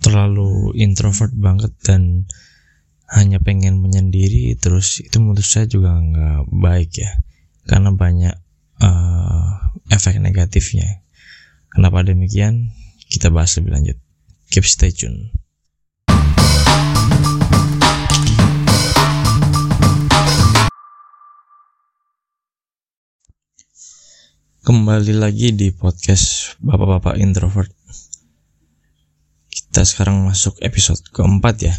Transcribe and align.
terlalu 0.00 0.72
introvert 0.78 1.32
banget 1.34 1.72
dan 1.84 2.24
hanya 3.06 3.38
pengen 3.38 3.78
menyendiri 3.78 4.58
terus 4.58 4.98
itu 4.98 5.22
menurut 5.22 5.46
saya 5.46 5.68
juga 5.70 5.94
nggak 5.94 6.50
baik 6.50 6.90
ya. 6.96 7.12
Karena 7.66 7.90
banyak 7.94 8.36
uh, 8.82 9.50
efek 9.90 10.18
negatifnya. 10.22 11.02
Kenapa 11.70 12.06
demikian? 12.06 12.72
Kita 13.06 13.28
bahas 13.30 13.54
lebih 13.58 13.74
lanjut. 13.74 13.98
Keep 14.50 14.64
stay 14.64 14.90
tune. 14.94 15.34
Kembali 24.66 25.14
lagi 25.14 25.54
di 25.54 25.70
podcast 25.70 26.58
Bapak-Bapak 26.58 27.22
Introvert 27.22 27.75
Kita 29.76 29.84
sekarang 29.84 30.24
masuk 30.24 30.56
episode 30.64 31.04
keempat 31.12 31.68
ya 31.68 31.76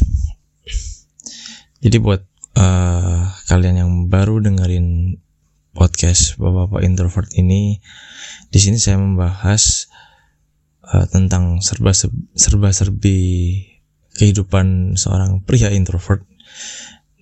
Jadi 1.82 1.98
buat 1.98 2.22
uh, 2.54 3.26
kalian 3.50 3.74
yang 3.82 3.90
baru 4.06 4.38
dengerin 4.38 5.18
podcast 5.74 6.38
Bapak-Bapak 6.38 6.86
Introvert 6.86 7.26
ini 7.34 7.82
di 8.54 8.58
sini 8.62 8.78
saya 8.78 9.02
membahas 9.02 9.90
uh, 10.86 11.10
tentang 11.10 11.58
serba 11.58 11.90
serba 12.38 12.70
serbi 12.70 13.18
kehidupan 14.14 14.94
seorang 14.94 15.42
pria 15.42 15.74
introvert 15.74 16.22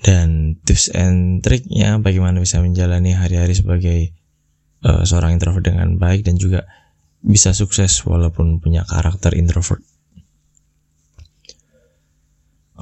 dan 0.04 0.60
tips 0.60 0.92
and 0.92 1.40
triknya 1.40 1.96
bagaimana 2.04 2.36
bisa 2.36 2.60
menjalani 2.60 3.16
hari-hari 3.16 3.56
sebagai 3.56 4.12
uh, 4.84 5.08
seorang 5.08 5.40
introvert 5.40 5.64
dengan 5.64 5.96
baik 5.96 6.28
dan 6.28 6.36
juga 6.36 6.68
bisa 7.24 7.56
sukses 7.56 7.96
walaupun 8.04 8.60
punya 8.60 8.84
karakter 8.84 9.32
introvert. 9.40 9.80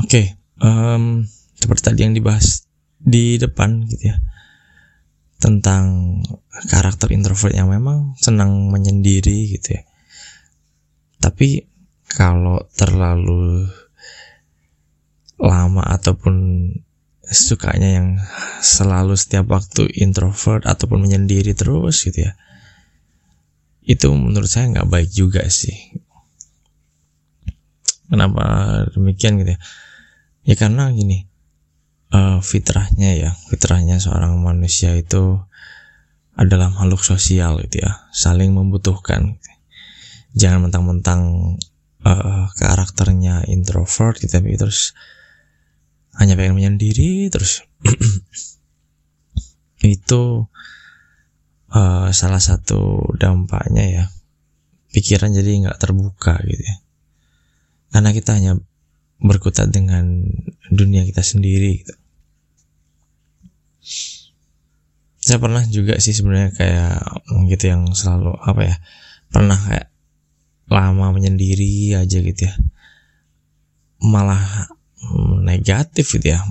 Oke, 0.04 0.20
okay, 0.20 0.26
um, 0.60 1.24
seperti 1.56 1.80
tadi 1.88 2.00
yang 2.04 2.12
dibahas 2.12 2.68
di 3.00 3.40
depan 3.40 3.88
gitu 3.88 4.12
ya 4.12 4.20
tentang 5.40 6.20
karakter 6.68 7.08
introvert 7.16 7.56
yang 7.56 7.72
memang 7.72 8.12
senang 8.20 8.68
menyendiri 8.68 9.48
gitu 9.48 9.80
ya. 9.80 9.82
Tapi 11.24 11.64
kalau 12.04 12.68
terlalu 12.76 13.64
lama 15.40 15.80
ataupun 15.88 16.68
sukanya 17.24 17.96
yang 17.96 18.08
selalu 18.60 19.16
setiap 19.16 19.48
waktu 19.48 19.88
introvert 20.04 20.68
ataupun 20.68 21.08
menyendiri 21.08 21.56
terus 21.56 22.04
gitu 22.04 22.28
ya 22.28 22.36
itu 23.84 24.12
menurut 24.12 24.48
saya 24.48 24.68
nggak 24.68 24.88
baik 24.88 25.10
juga 25.12 25.48
sih 25.48 25.96
kenapa 28.08 28.44
demikian 28.92 29.40
gitu 29.40 29.56
ya 29.56 29.60
ya 30.44 30.54
karena 30.54 30.92
gini 30.92 31.24
uh, 32.14 32.38
fitrahnya 32.44 33.10
ya 33.16 33.30
fitrahnya 33.50 33.98
seorang 33.98 34.38
manusia 34.38 34.94
itu 34.94 35.40
adalah 36.34 36.70
makhluk 36.70 37.02
sosial 37.02 37.62
gitu 37.66 37.82
ya 37.86 38.10
saling 38.10 38.54
membutuhkan. 38.54 39.38
Jangan 40.34 40.66
mentang-mentang 40.66 41.22
uh, 42.02 42.50
karakternya 42.58 43.46
introvert 43.46 44.18
gitu 44.18 44.34
tapi 44.34 44.58
terus 44.58 44.98
hanya 46.18 46.34
pengen 46.34 46.58
menyendiri 46.58 47.30
terus 47.30 47.62
itu 49.82 50.22
uh, 51.70 52.08
salah 52.10 52.42
satu 52.42 53.14
dampaknya 53.14 53.84
ya. 53.86 54.04
Pikiran 54.90 55.34
jadi 55.34 55.66
nggak 55.66 55.78
terbuka 55.78 56.38
gitu 56.46 56.62
ya. 56.62 56.76
Karena 57.94 58.10
kita 58.10 58.34
hanya 58.34 58.58
berkutat 59.24 59.72
dengan 59.72 60.28
dunia 60.68 61.08
kita 61.08 61.24
sendiri 61.24 61.80
gitu. 61.80 61.94
saya 65.24 65.40
pernah 65.40 65.64
juga 65.64 65.96
sih 66.04 66.12
sebenarnya 66.12 66.52
kayak 66.52 67.00
gitu 67.48 67.72
yang 67.72 67.88
selalu 67.96 68.36
apa 68.44 68.60
ya 68.68 68.76
pernah 69.32 69.56
kayak 69.56 69.88
lama 70.68 71.16
menyendiri 71.16 71.96
aja 71.96 72.20
gitu 72.20 72.44
ya. 72.44 72.54
Malah 74.04 74.68
negatif 75.40 76.20
gitu 76.20 76.36
ya. 76.36 76.44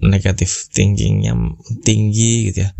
Negatif 0.00 0.72
thinkingnya 0.72 1.36
tinggi 1.84 2.48
gitu 2.48 2.64
ya. 2.64 2.72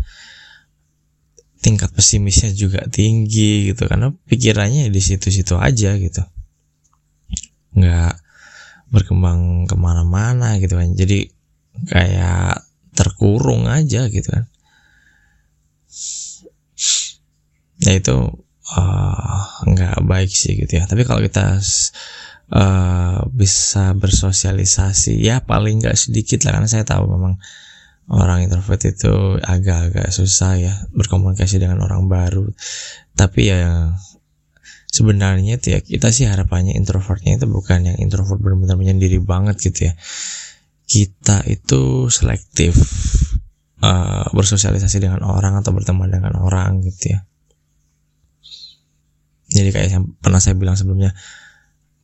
Tingkat 1.61 1.93
pesimisnya 1.93 2.49
juga 2.53 2.81
tinggi 2.89 3.69
gitu. 3.69 3.85
Karena 3.85 4.09
pikirannya 4.09 4.89
di 4.89 5.01
situ-situ 5.01 5.53
aja 5.57 5.93
gitu. 6.01 6.21
Nggak 7.77 8.24
berkembang 8.89 9.65
ke 9.69 9.75
mana-mana 9.77 10.57
gitu 10.61 10.77
kan. 10.77 10.93
Jadi 10.93 11.29
kayak 11.89 12.63
terkurung 12.95 13.67
aja 13.67 14.07
gitu 14.07 14.29
kan. 14.29 14.45
Ya 17.83 17.91
itu 17.99 18.15
uh, 18.73 20.01
baik 20.05 20.31
sih 20.31 20.55
gitu 20.55 20.79
ya. 20.79 20.87
Tapi 20.87 21.03
kalau 21.03 21.21
kita 21.21 21.59
uh, 22.55 23.19
bisa 23.33 23.93
bersosialisasi 23.97 25.19
ya 25.19 25.43
paling 25.43 25.83
nggak 25.83 25.97
sedikit 25.99 26.45
lah. 26.47 26.59
Karena 26.59 26.69
saya 26.71 26.85
tahu 26.87 27.09
memang 27.09 27.35
orang 28.05 28.45
introvert 28.45 28.81
itu 28.85 29.41
agak-agak 29.41 30.13
susah 30.13 30.61
ya 30.61 30.73
berkomunikasi 30.93 31.57
dengan 31.57 31.81
orang 31.81 32.05
baru. 32.05 32.45
Tapi 33.17 33.41
ya 33.49 33.95
sebenarnya 34.95 35.59
tuh 35.59 35.75
ya 35.75 35.79
kita 35.83 36.07
sih 36.15 36.23
harapannya 36.23 36.79
introvertnya 36.79 37.35
itu 37.35 37.51
bukan 37.51 37.91
yang 37.91 37.97
introvert 37.99 38.39
benar-benar 38.39 38.79
menyendiri 38.79 39.19
banget 39.19 39.59
gitu 39.59 39.91
ya. 39.91 39.93
Kita 40.87 41.43
itu 41.51 42.07
selektif 42.07 42.79
uh, 43.83 44.31
bersosialisasi 44.31 45.03
dengan 45.03 45.27
orang 45.27 45.59
atau 45.59 45.75
berteman 45.75 46.07
dengan 46.07 46.39
orang 46.39 46.79
gitu 46.87 47.11
ya. 47.11 47.19
Jadi 49.51 49.69
kayak 49.75 49.89
yang 49.91 50.05
pernah 50.23 50.39
saya 50.39 50.55
bilang 50.55 50.79
sebelumnya 50.79 51.11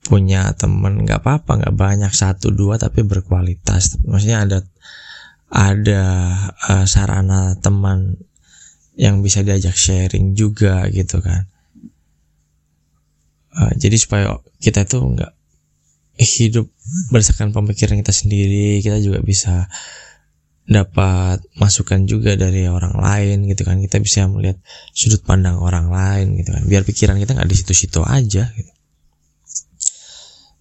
punya 0.01 0.51
temen 0.57 1.05
nggak 1.05 1.21
apa-apa 1.23 1.61
nggak 1.63 1.75
banyak 1.77 2.11
satu 2.11 2.51
dua 2.51 2.75
tapi 2.75 3.07
berkualitas. 3.07 4.03
Maksudnya 4.03 4.43
ada 4.43 4.59
ada 5.51 6.03
uh, 6.67 6.85
sarana 6.87 7.55
teman 7.63 8.19
yang 8.99 9.23
bisa 9.23 9.39
diajak 9.47 9.75
sharing 9.79 10.35
juga 10.35 10.83
gitu 10.91 11.23
kan 11.23 11.47
uh, 13.57 13.73
jadi 13.75 13.95
supaya 13.97 14.37
kita 14.61 14.85
itu 14.87 14.97
nggak 14.99 15.31
hidup 16.21 16.69
berdasarkan 17.09 17.55
pemikiran 17.55 17.97
kita 17.97 18.13
sendiri 18.13 18.83
kita 18.83 19.01
juga 19.01 19.23
bisa 19.23 19.71
dapat 20.71 21.41
masukan 21.59 22.07
juga 22.07 22.39
dari 22.39 22.69
orang 22.69 22.95
lain 22.95 23.49
gitu 23.49 23.67
kan. 23.67 23.81
Kita 23.81 23.97
bisa 23.99 24.29
melihat 24.31 24.55
sudut 24.95 25.19
pandang 25.25 25.57
orang 25.59 25.91
lain 25.91 26.39
gitu 26.39 26.53
kan. 26.53 26.63
Biar 26.63 26.87
pikiran 26.87 27.17
kita 27.19 27.35
nggak 27.35 27.49
di 27.49 27.57
situ-situ 27.57 27.99
aja 28.05 28.47
gitu. 28.53 28.71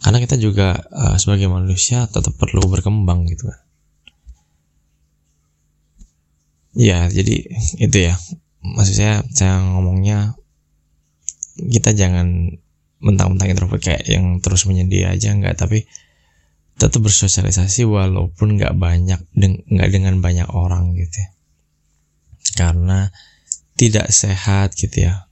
Karena 0.01 0.19
kita 0.19 0.41
juga 0.41 0.81
uh, 0.91 1.17
sebagai 1.21 1.47
manusia 1.53 2.09
tetap 2.09 2.33
perlu 2.35 2.65
berkembang 2.67 3.29
gitu 3.29 3.53
kan. 3.53 3.61
Ya 6.75 7.07
jadi 7.07 7.47
itu 7.79 7.99
ya. 8.01 8.17
Maksud 8.61 8.95
saya 8.97 9.15
saya 9.31 9.61
ngomongnya 9.61 10.35
kita 11.61 11.93
jangan 11.93 12.57
mentang-mentang 13.01 13.49
introvert 13.53 13.81
kayak 13.81 14.05
yang 14.07 14.39
terus 14.45 14.69
menyendiri 14.69 15.09
aja 15.09 15.33
nggak 15.33 15.57
tapi 15.57 15.89
tetap 16.81 17.05
bersosialisasi 17.05 17.85
walaupun 17.85 18.57
nggak 18.57 18.73
banyak 18.73 19.21
nggak 19.69 19.91
dengan 19.93 20.25
banyak 20.25 20.49
orang 20.49 20.97
gitu 20.97 21.21
ya. 21.21 21.29
Karena 22.57 23.13
tidak 23.77 24.09
sehat 24.09 24.73
gitu 24.77 25.13
ya. 25.13 25.29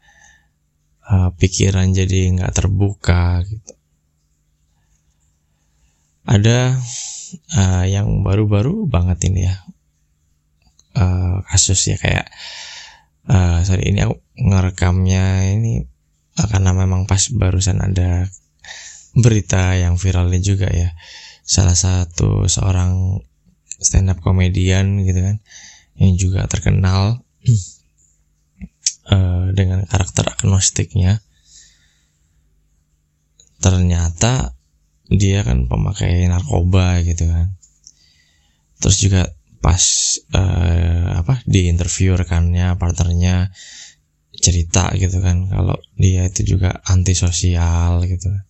Uh, 1.09 1.33
pikiran 1.41 1.89
jadi 1.97 2.37
nggak 2.37 2.53
terbuka 2.53 3.41
gitu. 3.49 3.73
Ada 6.29 6.77
uh, 7.57 7.85
yang 7.89 8.21
baru-baru 8.21 8.85
banget 8.85 9.33
ini 9.33 9.49
ya. 9.49 9.57
Uh, 10.93 11.41
kasus 11.49 11.81
ya 11.89 11.97
kayak 11.97 12.29
uh, 13.29 13.65
sorry 13.65 13.89
ini 13.89 14.05
aku 14.05 14.21
ngerekamnya 14.37 15.57
ini 15.57 15.89
karena 16.47 16.71
memang 16.71 17.11
pas 17.11 17.27
barusan 17.35 17.83
ada 17.83 18.31
berita 19.19 19.75
yang 19.75 19.99
viralnya 19.99 20.39
juga 20.39 20.71
ya 20.71 20.95
salah 21.43 21.75
satu 21.75 22.47
seorang 22.47 23.19
stand 23.83 24.13
up 24.13 24.23
komedian 24.23 25.03
gitu 25.03 25.19
kan 25.19 25.37
yang 25.99 26.15
juga 26.15 26.47
terkenal 26.47 27.25
uh, 29.11 29.47
dengan 29.59 29.83
karakter 29.89 30.29
agnostiknya 30.39 31.19
ternyata 33.59 34.55
dia 35.09 35.41
kan 35.43 35.65
pemakai 35.67 36.29
narkoba 36.29 37.01
gitu 37.03 37.27
kan. 37.27 37.57
Terus 38.79 38.97
juga 39.01 39.23
pas 39.59 39.83
uh, 40.37 41.19
apa 41.19 41.43
di 41.43 41.67
interview 41.67 42.15
rekannya 42.15 42.79
partnernya 42.79 43.51
cerita 44.39 44.95
gitu 44.95 45.19
kan. 45.19 45.51
Kalau 45.51 45.77
dia 45.99 46.27
itu 46.31 46.57
juga 46.57 46.79
antisosial 46.87 48.07
gitu. 48.07 48.31
Kan 48.31 48.49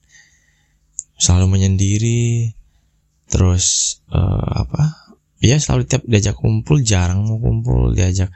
selalu 1.18 1.58
menyendiri. 1.58 2.54
Terus 3.28 3.98
uh, 4.08 4.64
apa? 4.64 5.12
Ya 5.42 5.60
selalu 5.60 5.84
tiap 5.84 6.02
diajak 6.08 6.38
kumpul 6.38 6.80
jarang 6.80 7.26
mau 7.26 7.36
kumpul. 7.36 7.92
Diajak 7.92 8.32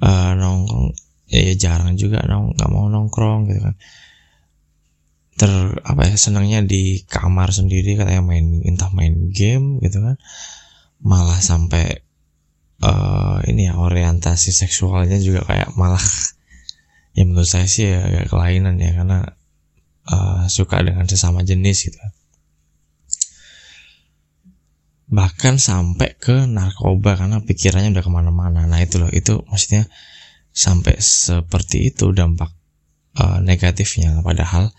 uh, 0.00 0.32
nongkrong. 0.38 0.94
Ya, 1.28 1.52
ya 1.52 1.54
jarang 1.58 1.98
juga 1.98 2.22
nong 2.24 2.56
nggak 2.56 2.70
mau 2.70 2.86
nongkrong 2.88 3.50
gitu 3.50 3.60
kan. 3.60 3.76
Ter 5.34 5.52
apa 5.82 6.08
ya 6.08 6.16
senangnya 6.16 6.64
di 6.64 7.04
kamar 7.04 7.52
sendiri. 7.52 7.98
Katanya 7.98 8.22
main 8.24 8.64
entah 8.64 8.88
main 8.94 9.28
game 9.34 9.82
gitu 9.84 10.00
kan. 10.00 10.16
Malah 11.04 11.42
sampai 11.44 12.00
uh, 12.80 13.44
ini 13.44 13.68
ya 13.68 13.76
orientasi 13.76 14.56
seksualnya 14.56 15.20
juga 15.20 15.44
kayak 15.44 15.76
malah 15.76 16.00
ya 17.14 17.22
menurut 17.22 17.46
saya 17.46 17.70
sih 17.70 17.86
ya 17.88 18.02
agak 18.02 18.34
kelainan 18.34 18.76
ya 18.82 18.90
karena 18.94 19.38
uh, 20.10 20.44
suka 20.50 20.82
dengan 20.82 21.06
sesama 21.06 21.46
jenis 21.46 21.90
gitu. 21.90 21.98
Bahkan 25.14 25.62
sampai 25.62 26.18
ke 26.18 26.50
narkoba 26.50 27.14
karena 27.14 27.38
pikirannya 27.38 27.94
udah 27.94 28.04
ke 28.04 28.10
mana-mana. 28.10 28.66
Nah 28.66 28.82
itu 28.82 28.98
loh 28.98 29.10
itu 29.14 29.46
maksudnya 29.46 29.86
sampai 30.50 30.98
seperti 30.98 31.94
itu 31.94 32.10
dampak 32.10 32.50
uh, 33.22 33.38
negatifnya. 33.38 34.18
Padahal 34.26 34.74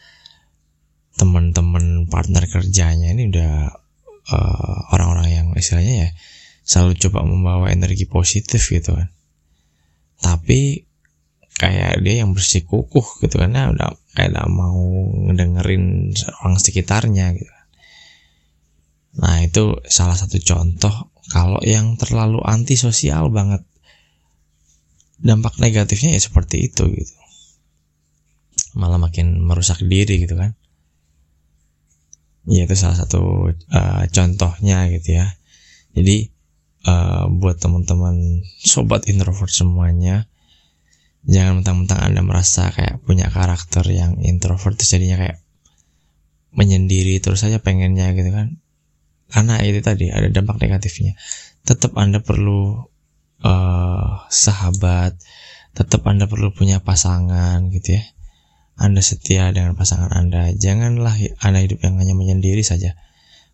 teman-teman 1.16 2.12
partner 2.12 2.44
kerjanya 2.52 3.16
ini 3.16 3.31
udah 3.31 3.72
uh, 4.36 4.80
orang-orang 4.92 5.30
yang 5.31 5.48
istilahnya 5.56 5.96
ya 5.96 6.10
selalu 6.66 7.00
coba 7.00 7.24
membawa 7.24 7.72
energi 7.72 8.04
positif 8.10 8.68
gitu 8.68 8.92
kan. 8.92 9.08
Tapi 10.20 10.84
kayak 11.56 12.04
dia 12.04 12.24
yang 12.24 12.36
bersikukuh 12.36 13.24
gitu 13.24 13.36
kan. 13.40 13.52
Ya 13.56 13.72
udah 13.72 13.96
kayak 14.16 14.36
udah 14.36 14.48
mau 14.52 14.80
ngedengerin 15.30 16.16
orang 16.44 16.57
sekitarnya 16.60 17.36
gitu 17.36 17.56
nah 19.16 19.40
itu 19.40 19.80
salah 19.88 20.19
satu 20.19 20.36
contoh 20.44 20.92
kalau 21.31 21.57
yang 21.66 21.98
terlalu 21.98 22.44
antisosial 22.46 23.34
banget. 23.34 23.63
Dampak 25.16 25.57
negatifnya 25.63 26.13
ya 26.13 26.22
seperti 26.22 26.69
itu 26.69 26.86
gitu. 26.92 27.16
Malah 28.75 29.00
makin 29.00 29.42
merusak 29.42 29.81
diri 29.81 30.22
gitu 30.22 30.36
kan. 30.36 30.54
Ya 32.46 32.68
itu 32.69 32.75
salah 32.78 33.00
satu 33.00 33.50
uh, 33.50 34.04
contohnya 34.12 34.92
gitu 34.92 35.18
ya. 35.18 35.34
Jadi 35.96 36.30
uh, 36.86 37.25
buat 37.31 37.57
teman-teman 37.57 38.44
sobat 38.62 39.07
introvert 39.10 39.50
semuanya 39.50 40.30
jangan 41.25 41.62
mentang-mentang 41.62 42.00
anda 42.01 42.22
merasa 42.22 42.69
kayak 42.69 43.01
punya 43.06 43.30
karakter 43.33 43.86
yang 43.89 44.22
introvert 44.22 44.77
jadinya 44.77 45.18
kayak 45.22 45.38
menyendiri 46.56 47.19
terus 47.19 47.44
saja 47.44 47.60
pengennya 47.60 48.16
gitu 48.16 48.31
kan 48.31 48.62
karena 49.33 49.60
itu 49.66 49.81
tadi 49.81 50.13
ada 50.13 50.30
dampak 50.30 50.62
negatifnya 50.62 51.18
tetap 51.66 51.98
anda 51.98 52.22
perlu 52.22 52.86
uh, 53.42 54.10
sahabat 54.30 55.18
tetap 55.75 56.06
anda 56.07 56.30
perlu 56.30 56.54
punya 56.56 56.80
pasangan 56.80 57.68
gitu 57.74 58.00
ya 58.00 58.04
anda 58.75 59.00
setia 59.00 59.56
dengan 59.56 59.74
pasangan 59.80 60.12
Anda. 60.12 60.51
Janganlah 60.51 61.16
Anda 61.39 61.63
hidup 61.63 61.80
yang 61.83 61.95
hanya 61.95 62.12
menyendiri 62.12 62.60
saja. 62.60 63.00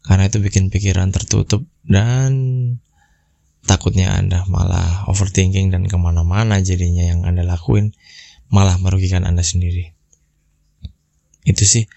Karena 0.01 0.25
itu 0.25 0.41
bikin 0.41 0.74
pikiran 0.74 1.13
tertutup 1.13 1.62
dan 1.85 2.33
takutnya 3.71 4.12
Anda 4.12 4.44
malah 4.51 5.07
overthinking 5.07 5.71
dan 5.71 5.88
ke 5.88 5.95
mana-mana 5.95 6.59
jadinya 6.59 7.07
yang 7.07 7.23
Anda 7.23 7.47
lakuin 7.47 7.95
malah 8.51 8.75
merugikan 8.83 9.23
Anda 9.23 9.47
sendiri. 9.47 9.95
Itu 11.47 11.63
sih 11.63 11.88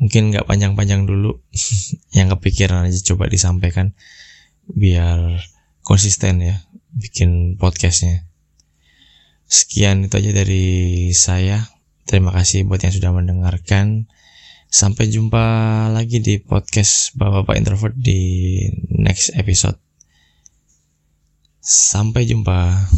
mungkin 0.00 0.32
nggak 0.32 0.48
panjang-panjang 0.48 1.04
dulu 1.04 1.36
yang 2.16 2.32
kepikiran 2.32 2.88
aja 2.88 2.96
coba 3.12 3.28
disampaikan 3.28 3.92
biar 4.72 5.44
konsisten 5.84 6.40
ya 6.40 6.64
bikin 6.96 7.60
podcastnya. 7.60 8.24
Sekian 9.44 10.08
itu 10.08 10.16
aja 10.16 10.32
dari 10.32 11.10
saya. 11.12 11.68
Terima 12.08 12.32
kasih 12.32 12.64
buat 12.64 12.80
yang 12.80 12.94
sudah 12.96 13.12
mendengarkan. 13.12 14.08
Sampai 14.70 15.10
jumpa 15.10 15.42
lagi 15.90 16.22
di 16.22 16.38
podcast 16.38 17.12
Bapak-Bapak 17.18 17.58
Introvert 17.58 17.96
di 17.98 18.62
next 18.94 19.34
episode. 19.34 19.89
Sampai 21.60 22.24
jumpa. 22.24 22.88